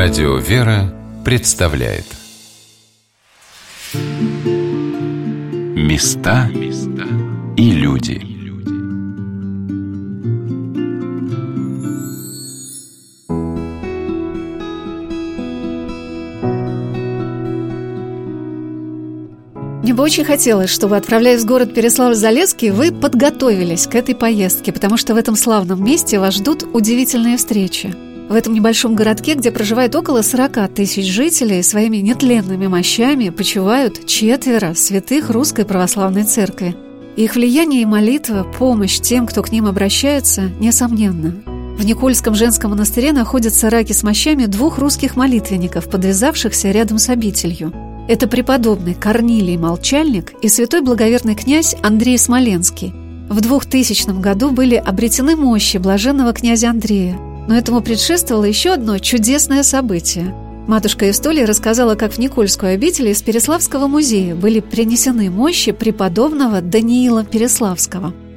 [0.00, 2.04] Радио «Вера» представляет.
[5.74, 6.48] Места
[7.56, 8.22] и люди.
[19.82, 24.96] Мне бы очень хотелось, чтобы, отправляясь в город Переславль-Залесский, вы подготовились к этой поездке, потому
[24.96, 27.92] что в этом славном месте вас ждут удивительные встречи–
[28.28, 34.74] в этом небольшом городке, где проживает около 40 тысяч жителей, своими нетленными мощами почивают четверо
[34.74, 36.76] святых Русской Православной Церкви.
[37.16, 41.34] Их влияние и молитва, помощь тем, кто к ним обращается, несомненно.
[41.78, 47.72] В Никольском женском монастыре находятся раки с мощами двух русских молитвенников, подвязавшихся рядом с обителью.
[48.08, 52.92] Это преподобный Корнилий Молчальник и святой благоверный князь Андрей Смоленский.
[53.28, 57.18] В 2000 году были обретены мощи блаженного князя Андрея–
[57.48, 60.34] но этому предшествовало еще одно чудесное событие.
[60.68, 67.24] Матушка Истолия рассказала, как в Никольскую обитель из Переславского музея были принесены мощи преподобного Даниила
[67.24, 68.14] Переславского–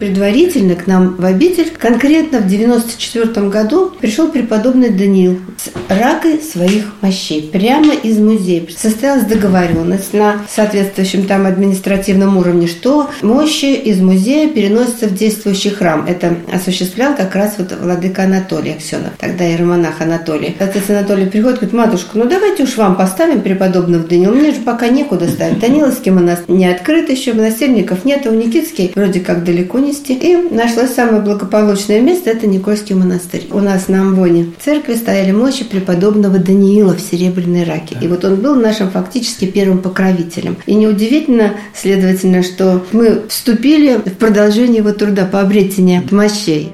[0.00, 6.94] Предварительно к нам в обитель, конкретно в 94 году, пришел преподобный Даниил с ракой своих
[7.02, 8.62] мощей, прямо из музея.
[8.74, 16.06] Состоялась договоренность на соответствующем там административном уровне, что мощи из музея переносятся в действующий храм.
[16.08, 20.56] Это осуществлял как раз вот владыка Анатолий Аксенов, тогда иеромонах Анатолий.
[20.58, 24.88] Отец Анатолий приходит, говорит, матушка, ну давайте уж вам поставим преподобного Даниила, мне же пока
[24.88, 25.58] некуда ставить.
[25.58, 30.14] Даниловский монастырь не открыт еще, монастырников нет, а у Никитский вроде как далеко не месте.
[30.14, 33.48] И нашлось самое благополучное место– это Никольский монастырь.
[33.50, 37.96] У нас на Амвоне в церкви стояли мощи преподобного Даниила в Серебряной Раке.
[38.00, 40.56] И вот он был нашим фактически первым покровителем.
[40.66, 46.72] И неудивительно, следовательно, что мы вступили в продолжение его труда по обретению мощей.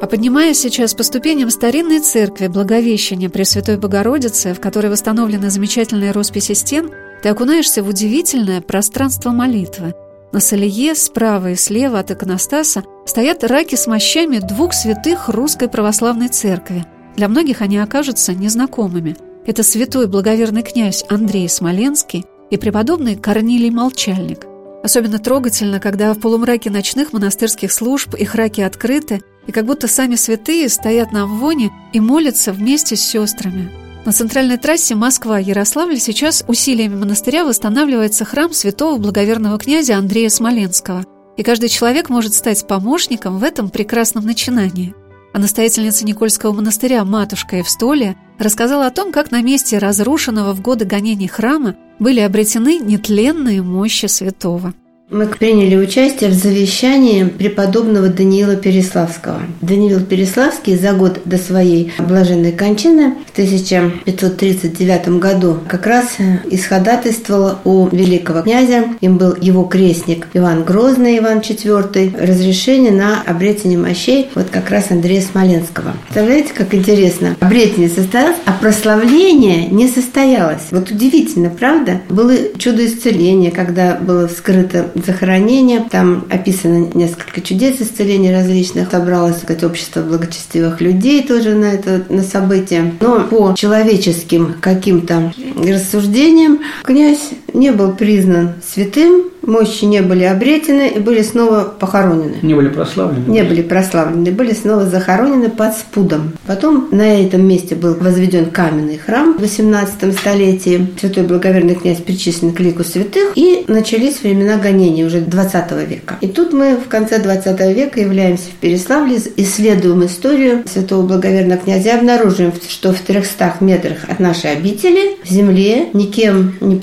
[0.00, 6.54] А поднимаясь сейчас по ступеням старинной церкви Благовещения Пресвятой Богородицы, в которой восстановлены замечательные росписи
[6.54, 6.90] стен,
[7.22, 9.94] ты окунаешься в удивительное пространство молитвы,
[10.32, 16.28] на солие справа и слева от иконостаса стоят раки с мощами двух святых русской православной
[16.28, 16.86] церкви.
[17.16, 19.16] Для многих они окажутся незнакомыми.
[19.44, 24.46] Это святой благоверный князь Андрей Смоленский и преподобный Корнилий Молчальник.
[24.82, 30.14] Особенно трогательно, когда в полумраке ночных монастырских служб их раки открыты, и как будто сами
[30.14, 33.70] святые стоят на ввоне и молятся вместе с сестрами.
[34.04, 41.04] На центральной трассе Москва-Ярославль сейчас усилиями монастыря восстанавливается храм святого благоверного князя Андрея Смоленского.
[41.36, 44.92] И каждый человек может стать помощником в этом прекрасном начинании.
[45.32, 50.84] А настоятельница Никольского монастыря матушка Евстолия рассказала о том, как на месте разрушенного в годы
[50.84, 54.74] гонений храма были обретены нетленные мощи святого.
[55.10, 59.42] Мы приняли участие в завещании преподобного Даниила Переславского.
[59.60, 66.16] Даниил Переславский за год до своей блаженной кончины в 1539 году как раз
[66.50, 73.78] исходатайствовал у великого князя, им был его крестник Иван Грозный, Иван IV, разрешение на обретение
[73.78, 75.94] мощей вот как раз Андрея Смоленского.
[76.04, 77.36] Представляете, как интересно?
[77.40, 80.62] Обретение состоялось, а прославление не состоялось.
[80.70, 82.00] Вот удивительно, правда?
[82.08, 85.86] Было чудо исцеления, когда было вскрыто захоронения.
[85.90, 88.90] Там описано несколько чудес исцеления различных.
[88.90, 92.94] Собралось сказать, общество благочестивых людей тоже на это на событие.
[93.00, 100.98] Но по человеческим каким-то рассуждениям князь не был признан святым, мощи не были обретены и
[100.98, 102.36] были снова похоронены.
[102.42, 103.30] Не были прославлены?
[103.30, 106.32] Не были прославлены, были снова захоронены под спудом.
[106.46, 110.88] Потом на этом месте был возведен каменный храм в 18 столетии.
[110.98, 116.16] Святой благоверный князь причислен к лику святых, и начались времена гонений уже 20 века.
[116.20, 121.90] И тут мы в конце 20 века являемся в Переславле, исследуем историю святого благоверного князя
[121.90, 126.76] и обнаруживаем, что в 300 метрах от нашей обители в земле никем не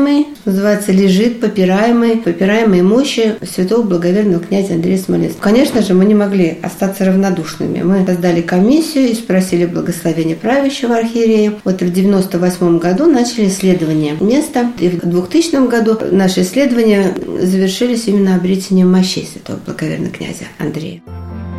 [0.00, 5.42] почитаемый, называется, лежит, попирая попираемой, попираемой мощи святого благоверного князя Андрея Смоленского.
[5.42, 7.82] Конечно же, мы не могли остаться равнодушными.
[7.82, 11.54] Мы создали комиссию и спросили благословения правящего архиерея.
[11.64, 14.70] Вот в 98 году начали исследование места.
[14.78, 21.02] И в 2000 году наши исследования завершились именно обретением мощей святого благоверного князя Андрея.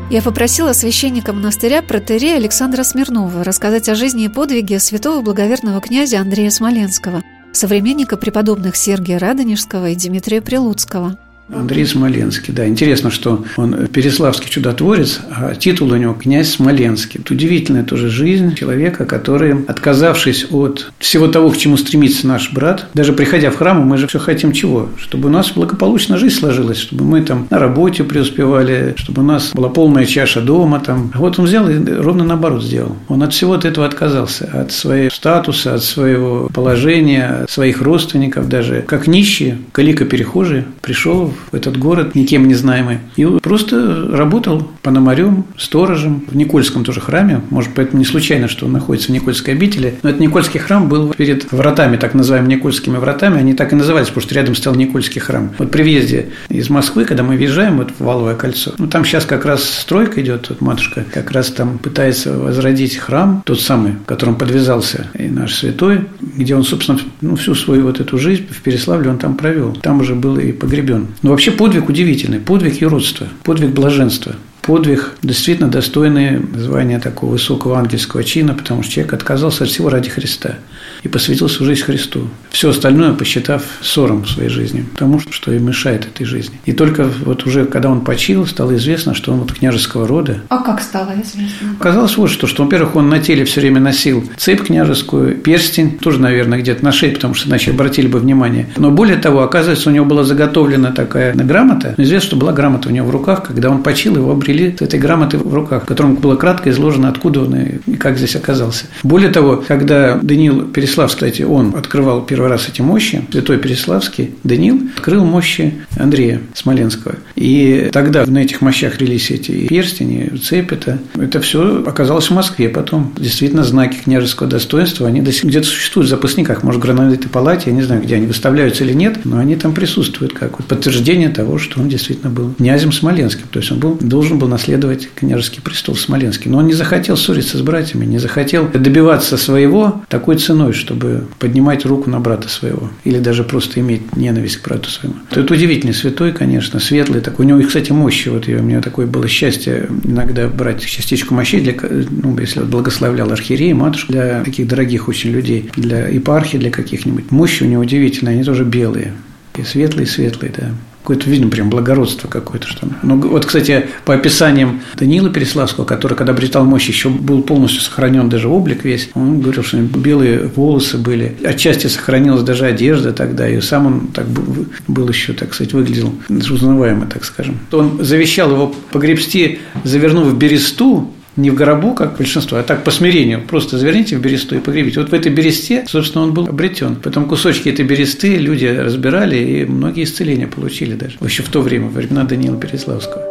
[0.09, 6.19] Я попросила священника монастыря протерея Александра Смирнова рассказать о жизни и подвиге святого благоверного князя
[6.19, 11.17] Андрея Смоленского– современника преподобных Сергия Радонежского и Дмитрия Прилуцкого.
[11.53, 12.67] Андрей Смоленский, да.
[12.67, 17.19] Интересно, что он переславский чудотворец, а титул у него князь Смоленский.
[17.19, 22.87] Это удивительная тоже жизнь человека, который, отказавшись от всего того, к чему стремится наш брат,
[22.93, 24.89] даже приходя в храм, мы же все хотим чего?
[24.97, 29.51] Чтобы у нас благополучно жизнь сложилась, чтобы мы там на работе преуспевали, чтобы у нас
[29.53, 31.11] была полная чаша дома там.
[31.15, 32.95] Вот он взял и ровно наоборот сделал.
[33.07, 38.47] Он от всего от этого отказался, от своего статуса, от своего положения, от своих родственников
[38.49, 38.83] даже.
[38.87, 46.23] Как нищий, калика-перехожий, пришел в этот город, никем не знаемый, и просто работал пономарем, сторожем
[46.27, 47.41] в Никольском тоже храме.
[47.49, 49.95] Может, поэтому не случайно, что он находится в Никольской обители.
[50.03, 53.37] Но этот Никольский храм был перед вратами, так называемыми Никольскими вратами.
[53.37, 55.51] Они так и назывались, потому что рядом стоял Никольский храм.
[55.57, 59.25] Вот при въезде из Москвы, когда мы въезжаем вот в Валовое кольцо, ну, там сейчас
[59.25, 64.05] как раз стройка идет, вот матушка как раз там пытается возродить храм, тот самый, в
[64.05, 68.61] котором подвязался и наш святой, где он, собственно, ну, всю свою вот эту жизнь в
[68.61, 69.73] Переславле он там провел.
[69.73, 71.07] Там уже был и погребен.
[71.21, 78.23] Но вообще подвиг удивительный, подвиг юродства, подвиг блаженства подвиг, действительно достойный звания такого высокого ангельского
[78.23, 80.55] чина, потому что человек отказался от всего ради Христа
[81.03, 82.27] и посвятил свою жизнь Христу.
[82.51, 86.59] Все остальное посчитав ссором в своей жизни, потому что им мешает этой жизни.
[86.65, 90.41] И только вот уже когда он почил, стало известно, что он вот княжеского рода.
[90.49, 91.75] А как стало известно?
[91.79, 96.19] Оказалось вот что, что, во-первых, он на теле все время носил цепь княжескую, перстень, тоже,
[96.19, 98.69] наверное, где-то на шее, потому что иначе обратили бы внимание.
[98.77, 101.95] Но более того, оказывается, у него была заготовлена такая грамота.
[101.97, 104.99] Известно, что была грамота у него в руках, когда он почил, его обрели с этой
[104.99, 108.85] грамоты в руках, в котором было кратко изложено, откуда он и как здесь оказался.
[109.03, 113.23] Более того, когда Даниил перестал Переслав, кстати, он открывал первый раз эти мощи.
[113.31, 117.15] Святой Переславский Даниил открыл мощи Андрея Смоленского.
[117.35, 120.99] И тогда на этих мощах релись эти перстени, цепь это.
[121.41, 122.67] Все оказалось в Москве.
[122.67, 126.63] Потом действительно знаки княжеского достоинства, они до сих где-то существуют в запасниках.
[126.63, 129.73] Может, в гранатовой палате, я не знаю, где они выставляются или нет, но они там
[129.73, 133.45] присутствуют как подтверждение того, что он действительно был князем Смоленским.
[133.49, 136.49] То есть он был, должен наследовать княжеский престол Смоленский.
[136.49, 141.85] Но он не захотел ссориться с братьями, не захотел добиваться своего такой ценой, чтобы поднимать
[141.85, 145.15] руку на брата своего или даже просто иметь ненависть к брату своему.
[145.29, 147.45] Это удивительный святой, конечно, светлый такой.
[147.45, 148.29] У него, кстати, мощи.
[148.29, 153.75] Вот у меня такое было счастье иногда брать частичку мощей, для, ну, если благословлял архиерея,
[153.75, 157.31] матушку, для таких дорогих очень людей, для епархии, для каких-нибудь.
[157.31, 159.13] Мощи у него удивительные, они тоже белые.
[159.57, 162.67] И светлые-светлые, да какое-то, видно, прям благородство какое-то.
[162.67, 162.87] Что...
[163.01, 168.29] Ну, вот, кстати, по описаниям Даниила Переславского, который, когда обретал мощь, еще был полностью сохранен
[168.29, 173.59] даже облик весь, он говорил, что белые волосы были, отчасти сохранилась даже одежда тогда, и
[173.61, 177.59] сам он так был, был еще, так сказать, выглядел узнаваемо, так скажем.
[177.71, 182.91] Он завещал его погребсти, завернув в бересту, не в гробу, как большинство, а так по
[182.91, 183.41] смирению.
[183.41, 184.99] Просто заверните в бересту и погребите.
[184.99, 186.95] Вот в этой бересте, собственно, он был обретен.
[186.95, 191.17] Потом кусочки этой бересты люди разбирали, и многие исцеления получили даже.
[191.21, 193.23] Еще в то время, во времена Даниила Переславского.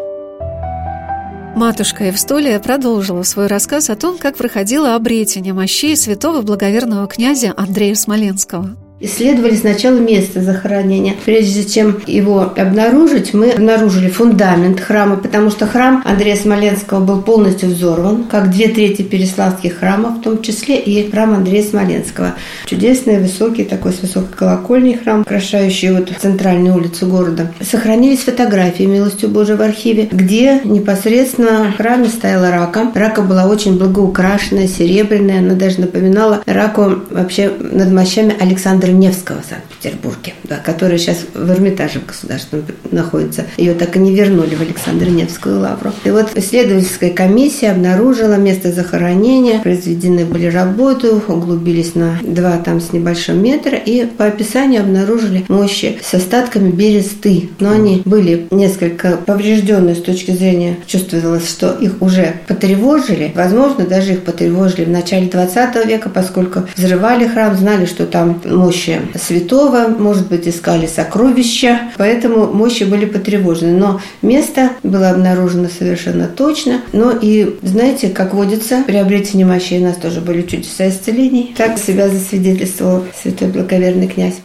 [1.56, 7.94] Матушка Евстолия продолжила свой рассказ о том, как проходило обретение мощей святого благоверного князя Андрея
[7.96, 8.76] Смоленского.
[9.02, 11.14] Исследовали сначала место захоронения.
[11.24, 17.70] Прежде чем его обнаружить, мы обнаружили фундамент храма, потому что храм Андрея Смоленского был полностью
[17.70, 22.34] взорван, как две трети переславских храмов, в том числе и храм Андрея Смоленского.
[22.66, 27.50] Чудесный, высокий, такой с высокой колокольней храм, украшающий вот центральную улицу города.
[27.62, 32.90] Сохранились фотографии, милостью Божией, в архиве, где непосредственно в храме стояла рака.
[32.94, 39.40] Рака была очень благоукрашенная, серебряная, она даже напоминала раку вообще над мощами Александра Александра Невского
[39.40, 43.44] в Санкт-Петербурге, да, которая сейчас в Эрмитаже государственном находится.
[43.56, 45.92] Ее так и не вернули в Александра Невскую лавру.
[46.04, 52.92] И вот исследовательская комиссия обнаружила место захоронения, произведены были работы, углубились на два там с
[52.92, 57.50] небольшим метра и по описанию обнаружили мощи с остатками бересты.
[57.60, 63.32] Но они были несколько поврежденные с точки зрения, чувствовалось, что их уже потревожили.
[63.34, 68.79] Возможно, даже их потревожили в начале 20 века, поскольку взрывали храм, знали, что там мощь
[68.80, 73.76] мощи святого, может быть, искали сокровища, поэтому мощи были потревожены.
[73.76, 76.80] Но место было обнаружено совершенно точно.
[76.92, 81.54] Но и, знаете, как водится, приобретение мощей у нас тоже были чудеса исцелений.
[81.56, 84.36] Так себя засвидетельствовал святой благоверный князь.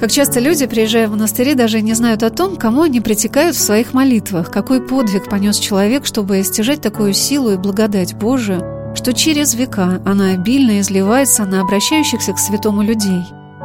[0.00, 3.60] Как часто люди, приезжая в монастыри, даже не знают о том, кому они притекают в
[3.60, 9.54] своих молитвах, какой подвиг понес человек, чтобы стяжать такую силу и благодать Божию, что через
[9.54, 13.22] века она обильно изливается на обращающихся к святому людей.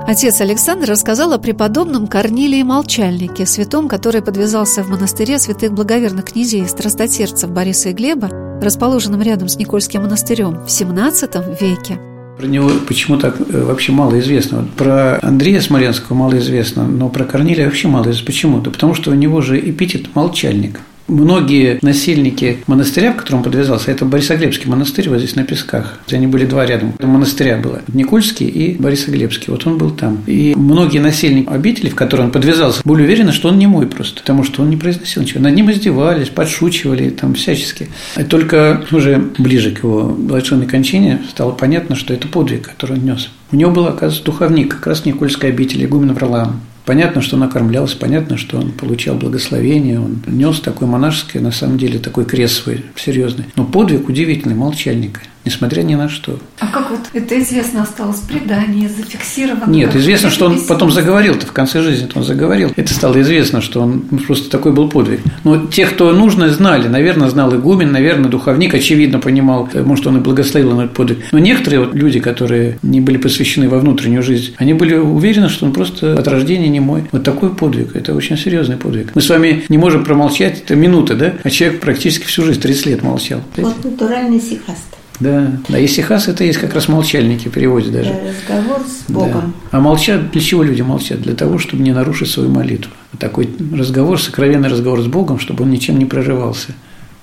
[0.07, 6.67] Отец Александр рассказал о преподобном Корнилии Молчальнике, святом, который подвязался в монастыре святых благоверных князей
[6.67, 8.29] страстотерцев Бориса и Глеба,
[8.61, 11.99] расположенном рядом с Никольским монастырем в XVII веке.
[12.37, 14.67] Про него почему так э, вообще мало известно.
[14.77, 18.25] Про Андрея Смоленского мало известно, но про Корнилия вообще мало известно.
[18.27, 18.61] Почему?
[18.61, 20.81] Да потому что у него же эпитет «молчальник».
[21.07, 25.99] Многие насельники монастыря, в котором он подвязался, это Борисоглебский монастырь, вот здесь на Песках.
[26.11, 26.93] Они были два рядом.
[26.99, 27.81] Монастыря было.
[27.93, 29.51] Никольский и Борисоглебский.
[29.51, 30.23] Вот он был там.
[30.27, 34.21] И многие насельники обители, в которой он подвязался, были уверены, что он не мой просто,
[34.21, 35.41] потому что он не произносил ничего.
[35.41, 37.89] Над ним издевались, подшучивали там всячески.
[38.17, 43.05] И только уже ближе к его блаженной кончине стало понятно, что это подвиг, который он
[43.05, 43.29] нес.
[43.51, 46.61] У него был, оказывается, духовник как раз Никольской обители, игумен Варлаам.
[46.85, 51.77] Понятно, что он окормлялся, понятно, что он получал благословение, он нес такой монашеский, на самом
[51.77, 53.45] деле, такой крест свой серьезный.
[53.55, 56.39] Но подвиг удивительный, молчальника– несмотря ни на что.
[56.59, 59.69] А как вот это известно осталось, предание зафиксировано?
[59.71, 62.71] Нет, известно, что он потом заговорил-то в конце жизни, он заговорил.
[62.75, 65.21] Это стало известно, что он просто такой был подвиг.
[65.43, 66.87] Но те, кто нужно, знали.
[66.87, 71.19] Наверное, знал игумен, наверное, духовник, очевидно, понимал, может, он и благословил на этот подвиг.
[71.31, 75.65] Но некоторые вот люди, которые не были посвящены во внутреннюю жизнь, они были уверены, что
[75.65, 77.05] он просто от рождения не мой.
[77.11, 79.11] Вот такой подвиг, это очень серьезный подвиг.
[79.15, 81.33] Мы с вами не можем промолчать, это минуты, да?
[81.43, 83.41] А человек практически всю жизнь, 30 лет молчал.
[83.57, 84.97] Вот натуральный сихаст.
[85.19, 88.11] Да, да, и сихас это есть как раз молчальники в переводе даже.
[88.11, 89.53] Да, разговор с Богом.
[89.71, 89.77] Да.
[89.77, 91.21] А молчат, для чего люди молчат?
[91.21, 92.91] Для того, чтобы не нарушить свою молитву.
[93.19, 96.73] Такой разговор, сокровенный разговор с Богом, чтобы он ничем не прерывался.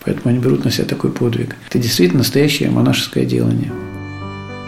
[0.05, 1.57] Поэтому они берут на себя такой подвиг.
[1.69, 3.73] Это действительно настоящее монашеское делание.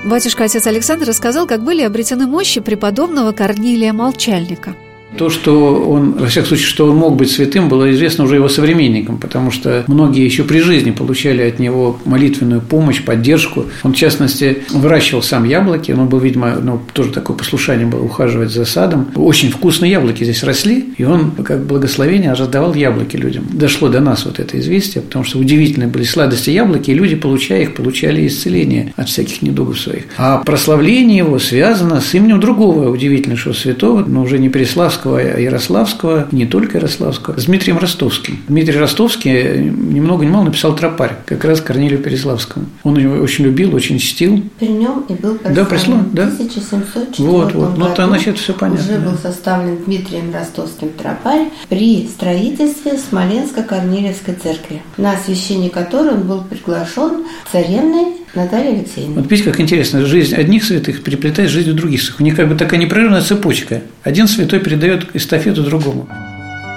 [0.04, 4.74] Батюшка отец Александр рассказал, как были обретены мощи преподобного Корнилия Молчальника–
[5.16, 8.48] то, что он, во всяком случае, что он мог быть святым, было известно уже его
[8.48, 13.66] современникам, потому что многие еще при жизни получали от него молитвенную помощь, поддержку.
[13.82, 18.50] Он, в частности, выращивал сам яблоки, он был, видимо, ну, тоже такое послушание было ухаживать
[18.50, 19.10] за садом.
[19.14, 23.44] Очень вкусные яблоки здесь росли, и он, как благословение, раздавал яблоки людям.
[23.52, 27.62] Дошло до нас вот это известие, потому что удивительные были сладости яблоки, и люди, получая
[27.62, 30.04] их, получали исцеление от всяких недугов своих.
[30.16, 35.38] А прославление его связано с именем другого удивительнейшего святого, но уже не Переславского, Ярославского, а
[35.38, 38.38] Ярославского, не только Ярославского, с Дмитрием Ростовским.
[38.48, 42.66] Дмитрий Ростовский ни много ни мало написал тропарь, как раз Корнилию Переславскому.
[42.84, 44.42] Он его очень любил, очень чтил.
[44.58, 46.26] При нем и был Да, пришло, да.
[46.26, 47.78] В 1704 вот, вот.
[47.78, 48.84] Ну, то, значит, все понятно.
[48.84, 49.10] Уже да.
[49.10, 57.24] был составлен Дмитрием Ростовским тропарь при строительстве Смоленско-Корнилевской церкви, на освящение которой он был приглашен
[57.50, 59.20] царевной Наталья Алексеевна.
[59.20, 62.20] Вот видите, как интересно, жизнь одних святых переплетает с жизнью других святых.
[62.20, 63.82] У них как бы такая непрерывная цепочка.
[64.04, 66.08] Один святой передает эстафету другому.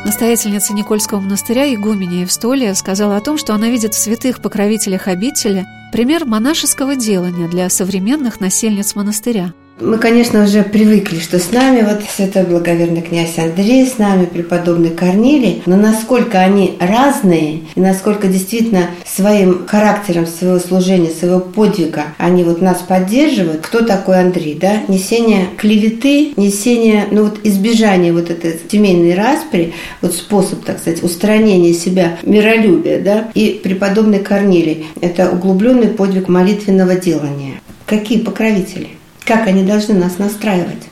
[0.06, 5.66] Настоятельница Никольского монастыря Игуменя Евстолия сказала о том, что она видит в святых покровителях обители
[5.92, 12.02] пример монашеского делания для современных насельниц монастыря– мы, конечно, уже привыкли, что с нами вот
[12.10, 18.90] святой благоверный князь Андрей, с нами преподобный Корнилий, но насколько они разные, и насколько действительно
[19.06, 23.62] своим характером своего служения, своего подвига они вот нас поддерживают.
[23.62, 24.82] Кто такой Андрей, да?
[24.88, 31.74] Несение клеветы, несение, ну вот избежание вот этой семейной распри, вот способ, так сказать, устранения
[31.74, 33.28] себя, миролюбия, да?
[33.34, 37.60] И преподобный Корнилий– это углубленный подвиг молитвенного делания.
[37.86, 38.90] Какие покровители?
[39.26, 40.84] Как они должны нас настраивать?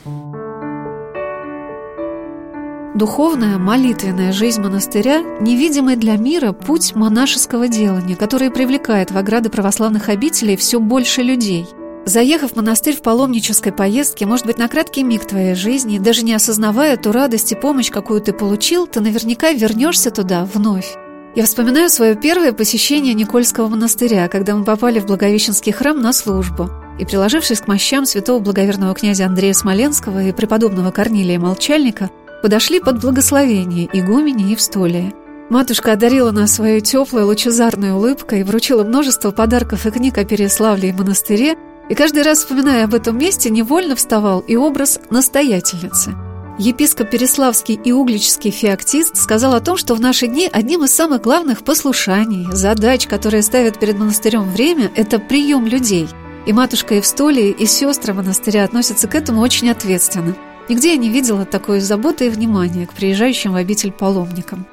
[2.96, 10.08] Духовная, молитвенная жизнь монастыря– невидимый для мира путь монашеского делания, который привлекает в ограды православных
[10.08, 11.66] обителей все больше людей.
[12.06, 16.34] Заехав в монастырь в паломнической поездке, может быть, на краткий миг твоей жизни, даже не
[16.34, 20.96] осознавая ту радость и помощь, какую ты получил, ты наверняка вернешься туда вновь.
[21.36, 26.68] Я вспоминаю свое первое посещение Никольского монастыря, когда мы попали в Благовещенский храм на службу–
[26.98, 32.10] и, приложившись к мощам святого благоверного князя Андрея Смоленского и преподобного Корнилия Молчальника,
[32.42, 35.12] подошли под благословение игумени Евстолия.
[35.50, 40.90] Матушка одарила нас своей теплой лучезарной улыбкой и вручила множество подарков и книг о Переславле
[40.90, 41.56] и монастыре,
[41.88, 46.14] и каждый раз, вспоминая об этом месте, невольно вставал и образ настоятельницы.
[46.58, 51.20] Епископ Переславский и углический феоктист сказал о том, что в наши дни одним из самых
[51.20, 56.08] главных послушаний, задач, которые ставят перед монастырем время, это прием людей–
[56.46, 60.36] и матушка Евстолия, и сестры монастыря относятся к этому очень ответственно.
[60.68, 64.66] Нигде я не видела такой заботы и внимания к приезжающим в обитель паломникам.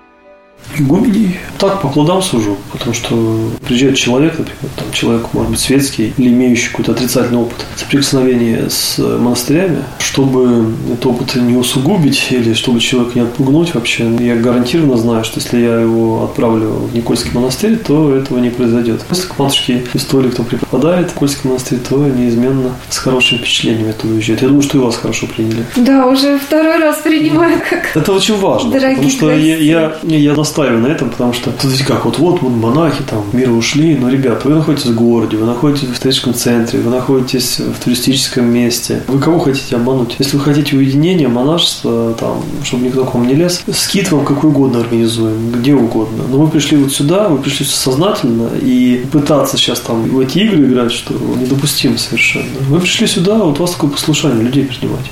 [0.77, 6.13] Игуменей так по плодам сужу, потому что приезжает человек, например, там человек, может быть, светский
[6.17, 12.79] или имеющий какой-то отрицательный опыт соприкосновения с монастырями, чтобы этот опыт не усугубить или чтобы
[12.79, 17.77] человека не отпугнуть вообще, я гарантированно знаю, что если я его отправлю в Никольский монастырь,
[17.77, 19.01] то этого не произойдет.
[19.09, 24.07] Если к матушке истории кто преподает в Никольский монастырь, то неизменно с хорошими впечатлениями это
[24.07, 24.41] уезжает.
[24.41, 25.65] Я думаю, что и вас хорошо приняли.
[25.75, 30.33] Да, уже второй раз принимаю как Это очень важно, потому что я, я, я, я
[30.51, 34.43] настаиваю на этом, потому что, смотрите, как вот, вот, монахи там мира ушли, но, ребят,
[34.43, 39.01] вы находитесь в городе, вы находитесь в историческом центре, вы находитесь в туристическом месте.
[39.07, 40.15] Вы кого хотите обмануть?
[40.19, 44.49] Если вы хотите уединения, монашества, там, чтобы никто к вам не лез, скид вам какой
[44.49, 46.23] угодно организуем, где угодно.
[46.29, 50.65] Но вы пришли вот сюда, вы пришли сознательно, и пытаться сейчас там в эти игры
[50.65, 52.45] играть, что недопустимо совершенно.
[52.67, 55.05] Вы пришли сюда, вот у вас такое послушание людей принимать.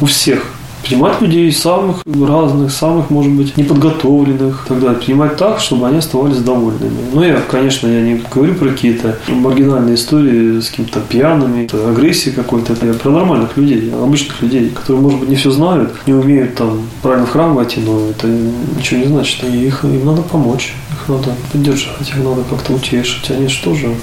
[0.00, 0.46] У всех
[0.82, 6.98] принимать людей самых разных, самых, может быть, неподготовленных, тогда принимать так, чтобы они оставались довольными.
[7.12, 12.74] Ну, я, конечно, я не говорю про какие-то маргинальные истории с какими-то пьяными, агрессией какой-то.
[12.84, 16.82] Я про нормальных людей, обычных людей, которые, может быть, не все знают, не умеют там
[17.02, 19.44] правильно в храм войти, но это ничего не значит.
[19.44, 23.30] И их, им надо помочь, их надо поддержать, их надо как-то утешить.
[23.30, 23.94] Они же тоже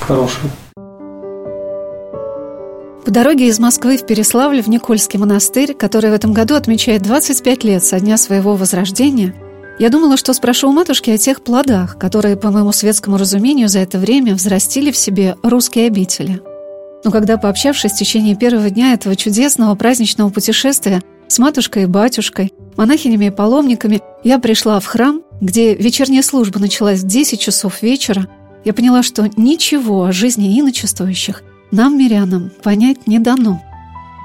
[0.00, 0.50] хорошие.
[3.14, 7.84] Дороге из Москвы в Переславль в Никольский монастырь, который в этом году отмечает 25 лет
[7.84, 9.32] со дня своего возрождения,
[9.78, 13.78] я думала, что спрошу у матушки о тех плодах, которые, по моему светскому разумению, за
[13.78, 16.42] это время взрастили в себе русские обители.
[17.04, 22.52] Но когда, пообщавшись в течение первого дня этого чудесного праздничного путешествия с матушкой и батюшкой,
[22.76, 28.26] монахинями и паломниками, я пришла в храм, где вечерняя служба началась в 10 часов вечера,
[28.64, 33.62] я поняла, что ничего о жизни иночествующих– нам, мирянам, понять не дано.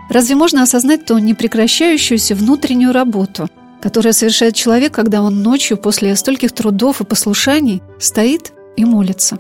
[0.10, 3.48] Разве можно осознать ту непрекращающуюся внутреннюю работу,
[3.82, 9.40] которая совершает человек, когда он ночью после стольких трудов и послушаний стоит и молится?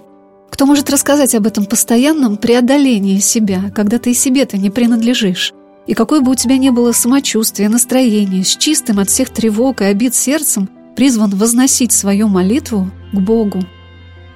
[0.49, 5.53] Кто может рассказать об этом постоянном преодолении себя, когда ты себе-то не принадлежишь?
[5.87, 9.85] И какое бы у тебя ни было самочувствие, настроение, с чистым от всех тревог и
[9.85, 13.63] обид сердцем, призван возносить свою молитву к Богу.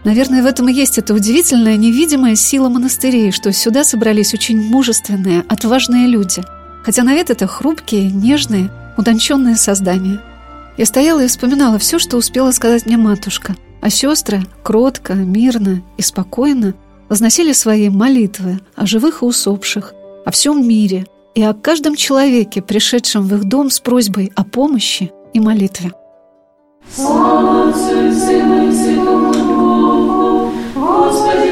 [0.04, 5.46] Наверное, в этом и есть эта удивительная невидимая сила монастырей, что сюда собрались очень мужественные,
[5.48, 6.44] отважные люди.
[6.84, 10.20] Хотя на вид это хрупкие, нежные, утонченные создания.
[10.78, 13.56] Я стояла и вспоминала все, что успела сказать мне матушка.
[13.82, 16.74] А сестры кротко, мирно и спокойно
[17.10, 19.94] возносили свои молитвы о живых и усопших,
[20.26, 21.06] о всем мире
[21.36, 25.92] и о каждом человеке, пришедшем в их дом с просьбой о помощи и молитве.
[26.94, 27.74] Слава
[31.13, 31.52] Господи,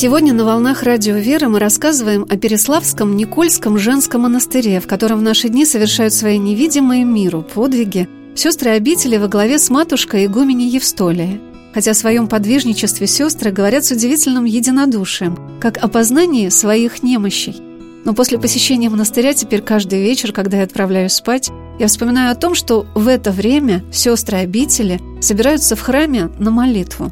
[0.00, 5.22] Сегодня на «Волнах Радио Веры» мы рассказываем о Переславском Никольском женском монастыре, в котором в
[5.22, 11.40] наши дни совершают свои невидимые миру подвиги сестры обители во главе с матушкой игумени Евстолией.
[11.74, 17.60] Хотя о своем подвижничестве сестры говорят с удивительным единодушием, как о познании своих немощей.
[18.04, 22.54] Но после посещения монастыря теперь каждый вечер, когда я отправляюсь спать, я вспоминаю о том,
[22.54, 27.10] что в это время сестры обители собираются в храме на молитву.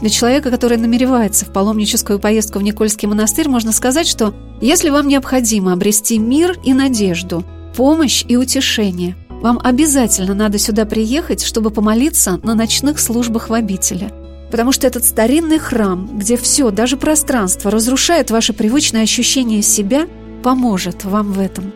[0.00, 5.08] Для человека, который намеревается в паломническую поездку в Никольский монастырь, можно сказать, что если вам
[5.08, 12.38] необходимо обрести мир и надежду, помощь и утешение, вам обязательно надо сюда приехать, чтобы помолиться
[12.42, 14.12] на ночных службах в обители.
[14.50, 20.06] Потому что этот старинный храм, где все, даже пространство, разрушает ваше привычное ощущение себя,
[20.42, 21.72] поможет вам в этом.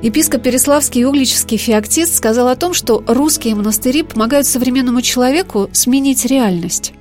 [0.00, 6.92] Епископ Переславский Углический феоктист сказал о том, что русские монастыри помогают современному человеку сменить реальность.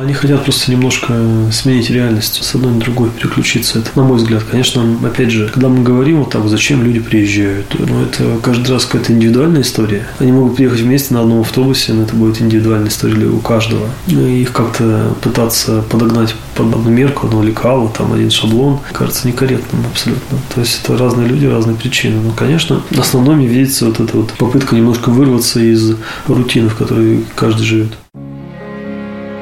[0.00, 1.12] Они хотят просто немножко
[1.52, 3.80] сменить реальность, с одной на другой переключиться.
[3.80, 7.66] Это, на мой взгляд, конечно, опять же, когда мы говорим вот так, зачем люди приезжают,
[7.78, 10.06] ну, это каждый раз какая-то индивидуальная история.
[10.18, 13.88] Они могут приехать вместе на одном автобусе, но это будет индивидуальная история у каждого.
[14.06, 19.28] Ну, и их как-то пытаться подогнать под одну мерку, одно лекало, там один шаблон, кажется
[19.28, 20.38] некорректным абсолютно.
[20.54, 22.22] То есть это разные люди, разные причины.
[22.22, 25.94] Но, конечно, основном мне видится вот эта вот попытка немножко вырваться из
[26.26, 27.92] рутины, в которой каждый живет.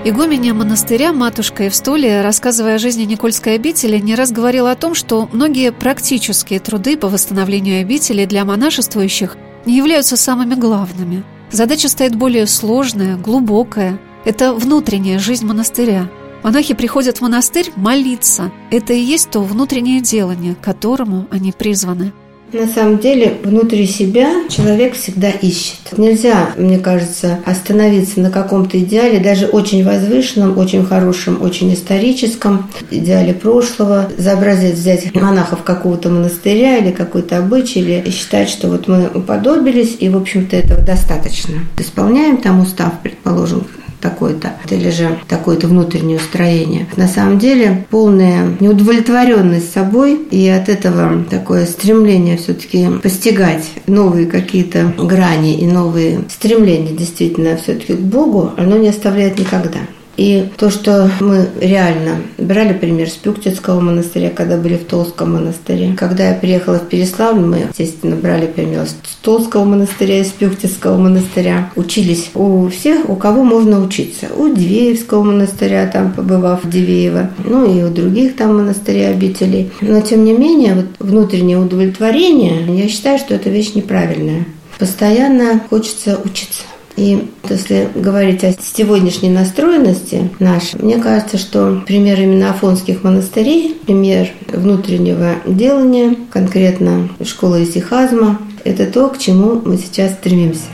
[0.04, 5.28] Игуменя монастыря матушка Евстолия, рассказывая о жизни Никольской обители, не раз говорила о том, что
[5.32, 11.24] многие практические труды по восстановлению обители для монашествующих не являются самыми главными.
[11.50, 16.08] Задача стоит более сложная, глубокая, Это внутренняя жизнь монастыря.
[16.44, 18.52] Монахи приходят в монастырь молиться.
[18.70, 22.12] Это и есть то внутреннее делание, к которому они призваны.
[22.52, 25.98] На самом деле, внутри себя человек всегда ищет.
[25.98, 33.34] Нельзя, мне кажется, остановиться на каком-то идеале, даже очень возвышенном, очень хорошем, очень историческом, идеале
[33.34, 39.10] прошлого, за образец взять монахов какого-то монастыря или какой-то обычай, или считать, что вот мы
[39.14, 41.54] уподобились, и, в общем-то, этого достаточно.
[41.78, 43.66] Исполняем там устав, предположим,
[44.00, 46.86] такое-то, или же такое-то внутреннее устроение.
[46.96, 54.92] На самом деле полная неудовлетворенность собой и от этого такое стремление все-таки постигать новые какие-то
[54.98, 59.80] грани и новые стремления действительно все-таки к Богу, оно не оставляет никогда.
[60.18, 65.94] И то, что мы реально брали пример с Пюктицкого монастыря, когда были в Толском монастыре.
[65.96, 70.98] Когда я приехала в Переславль, мы, естественно, брали пример с Толского монастыря и с Пюктицкого
[70.98, 71.70] монастыря.
[71.76, 74.26] Учились у всех, у кого можно учиться.
[74.36, 79.70] У Дивеевского монастыря, там побывав в Дивеево, ну и у других там монастырей, обителей.
[79.80, 84.46] Но, тем не менее, вот внутреннее удовлетворение, я считаю, что это вещь неправильная.
[84.80, 86.62] Постоянно хочется учиться.
[86.98, 94.30] И если говорить о сегодняшней настроенности нашей, мне кажется, что пример именно афонских монастырей, пример
[94.48, 100.66] внутреннего делания, конкретно школы исихазма, это то, к чему мы сейчас стремимся.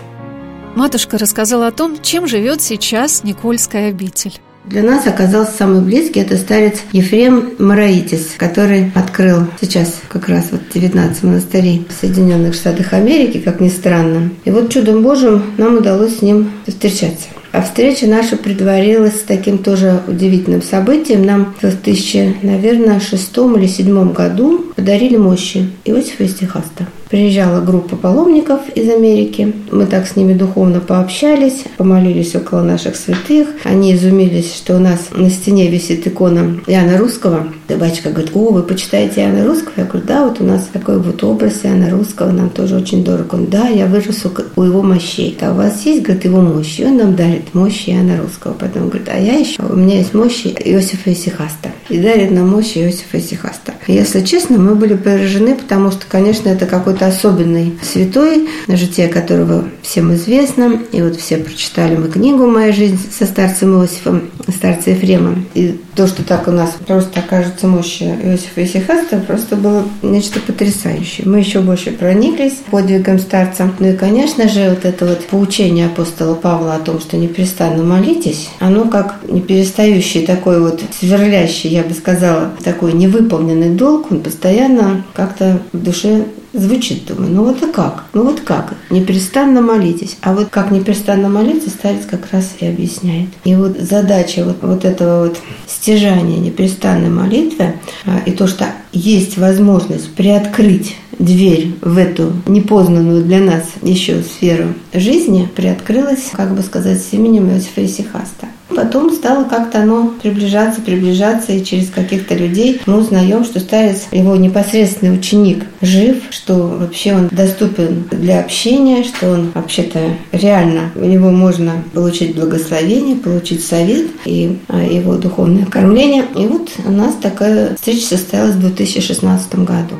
[0.74, 4.40] Матушка рассказала о том, чем живет сейчас Никольская обитель.
[4.64, 10.62] Для нас оказался самый близкий, это старец Ефрем Мараитис, который открыл сейчас как раз вот
[10.72, 14.30] 19 монастырей в Соединенных Штатах Америки, как ни странно.
[14.46, 17.26] И вот чудом Божьим нам удалось с ним встречаться.
[17.52, 21.24] А встреча наша предварилась таким тоже удивительным событием.
[21.24, 26.86] Нам в 2000, наверное, шестом или седьмом году подарили мощи Иосифа Истихаста.
[27.10, 29.52] Приезжала группа паломников из Америки.
[29.70, 33.48] Мы так с ними духовно пообщались, помолились около наших святых.
[33.64, 37.46] Они изумились, что у нас на стене висит икона Иоанна Русского.
[37.68, 39.72] И батюшка говорит, о, вы почитаете Иоанна Русского?
[39.76, 43.32] Я говорю, да, вот у нас такой вот образ Иоанна Русского, нам тоже очень дорог.
[43.34, 44.24] Он, да, я вырос
[44.56, 45.36] у его мощей.
[45.40, 46.80] А у вас есть, говорит, его мощь?
[46.80, 48.54] И он нам дарит мощь Иоанна Русского.
[48.54, 51.70] Потом говорит, а я еще, у меня есть мощь Иосифа Исихаста.
[51.88, 53.74] И дарит нам мощь Иосифа Исихаста.
[53.86, 60.14] Если честно, мы были поражены, потому что, конечно, это какой-то особенный святой, житие которого всем
[60.14, 60.80] известно.
[60.92, 65.46] И вот все прочитали мы книгу «Моя жизнь» со старцем Иосифом, старцем Ефремом.
[65.54, 71.26] И то, что так у нас просто окажется мощь Иосифа Исихаста, просто было нечто потрясающее.
[71.26, 73.70] Мы еще больше прониклись подвигом старца.
[73.78, 78.50] Ну и, конечно же, вот это вот поучение апостола Павла о том, что непрестанно молитесь,
[78.60, 85.04] оно как не перестающий такой вот сверлящий, я бы сказала, такой невыполненный долг, он постоянно
[85.14, 86.24] как-то в душе
[86.54, 88.04] звучит, думаю, ну вот и как?
[88.14, 88.74] Ну вот как?
[88.90, 90.16] Непрестанно молитесь.
[90.22, 93.28] А вот как непрестанно молиться, старец как раз и объясняет.
[93.44, 97.74] И вот задача вот, вот этого вот стяжания непрестанной молитвы
[98.06, 104.74] а, и то, что есть возможность приоткрыть дверь в эту непознанную для нас еще сферу
[104.92, 108.48] жизни, приоткрылась, как бы сказать, с именем Иосифа Исихаста.
[108.68, 114.36] Потом стало как-то оно приближаться, приближаться, и через каких-то людей мы узнаем, что старец, его
[114.36, 120.00] непосредственный ученик, жив, что вообще он доступен для общения, что он вообще-то
[120.32, 126.24] реально, у него можно получить благословение, получить совет и а, его духовное кормление.
[126.36, 129.96] И вот у нас такая встреча состоялась в 2016 году.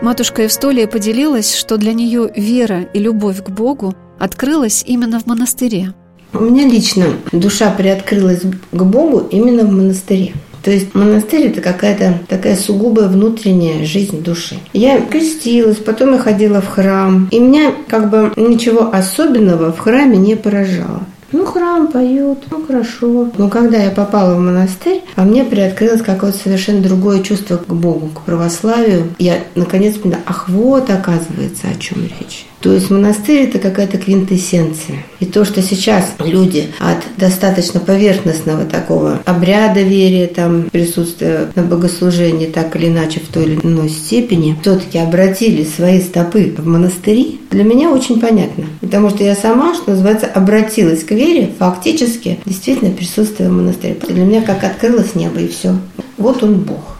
[0.00, 5.94] Матушка Евстолия поделилась, что для нее вера и любовь к Богу открылась именно в монастыре.
[6.32, 10.34] У меня лично душа приоткрылась к Богу именно в монастыре.
[10.62, 14.58] То есть монастырь это какая-то такая сугубая внутренняя жизнь души.
[14.72, 17.28] Я крестилась, потом я ходила в храм.
[17.30, 21.04] И меня как бы ничего особенного в храме не поражало.
[21.30, 23.30] Ну, храм поют, ну, хорошо.
[23.36, 28.08] Но когда я попала в монастырь, во мне приоткрылось какое-то совершенно другое чувство к Богу,
[28.08, 29.08] к православию.
[29.18, 32.46] Я, наконец, поняла, ах, вот, оказывается, о чем речь.
[32.60, 35.04] То есть монастырь– это какая-то квинтэссенция.
[35.20, 42.46] И то, что сейчас люди от достаточно поверхностного такого обряда верия, там, присутствия на богослужении
[42.46, 47.62] так или иначе в той или иной степени, все-таки обратили свои стопы в монастыри, для
[47.62, 48.64] меня очень понятно.
[48.80, 53.96] Потому что я сама, что называется, обратилась к вере, фактически, действительно присутствуя в монастыре.
[54.08, 55.76] Для меня как открылось небо, и все.
[56.16, 56.98] Вот он Бог.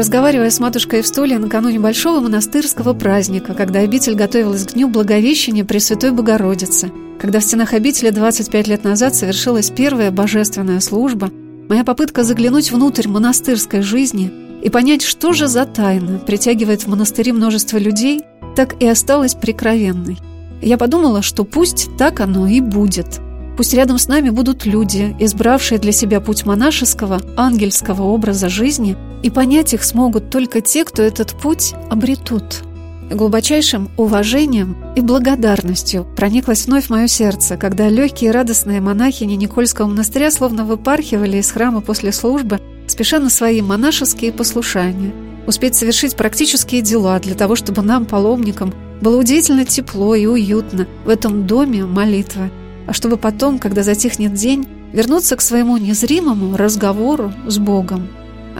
[0.00, 6.10] Разговаривая с матушкой Евстолией накануне большого монастырского праздника, когда обитель готовилась к Дню Благовещения Пресвятой
[6.10, 11.30] Богородицы, когда в стенах обители 25 лет назад совершилась первая божественная служба,
[11.68, 14.32] моя попытка заглянуть внутрь монастырской жизни
[14.62, 18.22] и понять, что же за тайна притягивает в монастыри множество людей,
[18.56, 20.16] так и осталась прикровенной.
[20.62, 23.20] Я подумала, что пусть так оно и будет.
[23.58, 29.30] Пусть рядом с нами будут люди, избравшие для себя путь монашеского, ангельского образа жизни, и
[29.30, 32.62] понять их смогут только те, кто этот путь обретут.
[33.10, 40.30] Глубочайшим уважением и благодарностью прониклось вновь мое сердце, когда легкие и радостные монахини Никольского монастыря
[40.30, 45.12] словно выпархивали из храма после службы, спеша на свои монашеские послушания,
[45.48, 51.08] успеть совершить практические дела для того, чтобы нам, паломникам, было удивительно тепло и уютно в
[51.08, 52.50] этом доме молитвы,
[52.86, 58.08] а чтобы потом, когда затихнет день, вернуться к своему незримому разговору с Богом.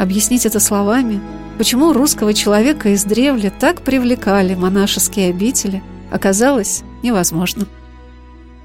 [0.00, 1.20] Объяснить это словами,
[1.58, 7.66] почему русского человека издревле так привлекали монашеские обители, оказалось невозможно.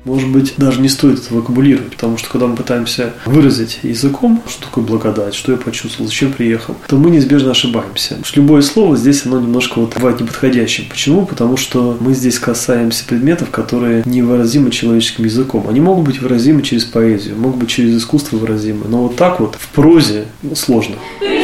[0.06, 4.64] Может быть, даже не стоит это вокабулировать, потому что когда мы пытаемся выразить языком, что
[4.64, 8.18] такое благодать, что я почувствовал, зачем приехал, то мы неизбежно ошибаемся.
[8.36, 10.86] Любое слово здесь, оно немножко вот бывает неподходящим.
[10.90, 11.26] Почему?
[11.26, 15.68] Потому что мы здесь касаемся предметов, которые невыразимы человеческим языком.
[15.68, 19.56] Они могут быть выразимы через поэзию, могут быть через искусство выразимы, но вот так вот
[19.56, 20.96] в прозе сложно.
[21.22, 21.35] Места